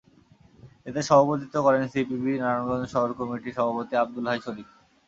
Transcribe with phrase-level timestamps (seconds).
[0.85, 4.69] এতে সভাপতিত্ব করেন সিপিবি নারায়ণগঞ্জ শহর কমিটির সভাপতি আবদুল হাই শরীফ।